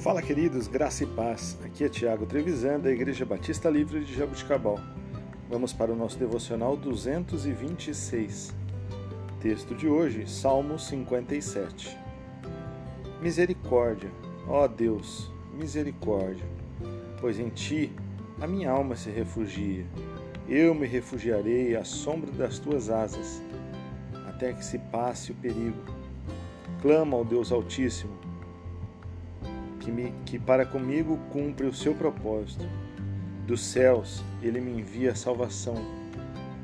Fala, 0.00 0.22
queridos, 0.22 0.66
graça 0.66 1.04
e 1.04 1.06
paz. 1.06 1.58
Aqui 1.62 1.84
é 1.84 1.88
Tiago 1.90 2.24
Trevisan, 2.24 2.80
da 2.80 2.90
Igreja 2.90 3.26
Batista 3.26 3.68
Livre 3.68 4.02
de 4.02 4.14
Jabuticabal. 4.14 4.80
Vamos 5.46 5.74
para 5.74 5.92
o 5.92 5.94
nosso 5.94 6.18
devocional 6.18 6.74
226. 6.74 8.50
Texto 9.42 9.74
de 9.74 9.86
hoje, 9.86 10.26
Salmo 10.26 10.78
57. 10.78 11.98
Misericórdia, 13.20 14.10
ó 14.48 14.66
Deus, 14.66 15.30
misericórdia, 15.52 16.46
pois 17.20 17.38
em 17.38 17.50
ti 17.50 17.92
a 18.40 18.46
minha 18.46 18.70
alma 18.70 18.96
se 18.96 19.10
refugia. 19.10 19.84
Eu 20.48 20.74
me 20.74 20.86
refugiarei 20.86 21.76
à 21.76 21.84
sombra 21.84 22.32
das 22.32 22.58
tuas 22.58 22.88
asas, 22.88 23.42
até 24.30 24.54
que 24.54 24.64
se 24.64 24.78
passe 24.78 25.30
o 25.30 25.34
perigo. 25.34 25.76
Clama 26.80 27.18
ao 27.18 27.24
Deus 27.24 27.52
Altíssimo 27.52 28.29
que, 29.80 29.90
me, 29.90 30.14
que 30.24 30.38
para 30.38 30.64
comigo 30.64 31.18
cumpre 31.32 31.66
o 31.66 31.74
seu 31.74 31.94
propósito. 31.94 32.64
Dos 33.46 33.62
céus 33.62 34.22
ele 34.40 34.60
me 34.60 34.70
envia 34.70 35.14
salvação, 35.14 35.74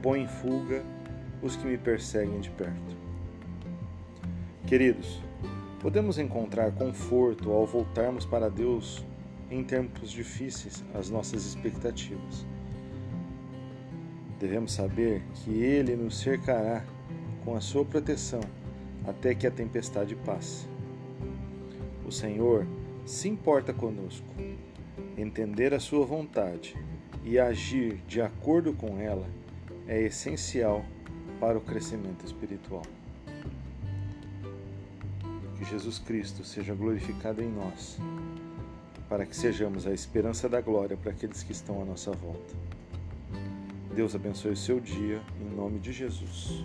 põe 0.02 0.22
em 0.22 0.28
fuga 0.28 0.84
os 1.42 1.56
que 1.56 1.66
me 1.66 1.76
perseguem 1.76 2.40
de 2.40 2.50
perto. 2.50 2.96
Queridos, 4.66 5.20
podemos 5.80 6.18
encontrar 6.18 6.70
conforto 6.72 7.50
ao 7.50 7.66
voltarmos 7.66 8.24
para 8.24 8.48
Deus 8.48 9.04
em 9.50 9.64
tempos 9.64 10.10
difíceis 10.10 10.84
as 10.94 11.10
nossas 11.10 11.44
expectativas. 11.44 12.46
Devemos 14.38 14.72
saber 14.72 15.22
que 15.34 15.50
Ele 15.62 15.96
nos 15.96 16.18
cercará 16.18 16.84
com 17.44 17.56
a 17.56 17.60
sua 17.60 17.84
proteção 17.84 18.40
até 19.06 19.34
que 19.34 19.46
a 19.46 19.50
tempestade 19.50 20.14
passe. 20.16 20.68
O 22.04 22.12
Senhor 22.12 22.66
se 23.06 23.28
importa 23.28 23.72
conosco. 23.72 24.26
Entender 25.16 25.72
a 25.72 25.80
sua 25.80 26.04
vontade 26.04 26.76
e 27.24 27.38
agir 27.38 28.02
de 28.06 28.20
acordo 28.20 28.72
com 28.74 28.98
ela 28.98 29.26
é 29.86 30.02
essencial 30.02 30.84
para 31.40 31.56
o 31.56 31.60
crescimento 31.60 32.26
espiritual. 32.26 32.82
Que 35.56 35.64
Jesus 35.64 35.98
Cristo 36.00 36.44
seja 36.44 36.74
glorificado 36.74 37.42
em 37.42 37.48
nós, 37.48 37.98
para 39.08 39.24
que 39.24 39.36
sejamos 39.36 39.86
a 39.86 39.92
esperança 39.92 40.48
da 40.48 40.60
glória 40.60 40.96
para 40.96 41.12
aqueles 41.12 41.42
que 41.42 41.52
estão 41.52 41.80
à 41.80 41.84
nossa 41.84 42.10
volta. 42.10 42.54
Deus 43.94 44.14
abençoe 44.14 44.52
o 44.52 44.56
seu 44.56 44.80
dia, 44.80 45.22
em 45.40 45.56
nome 45.56 45.78
de 45.78 45.92
Jesus. 45.92 46.64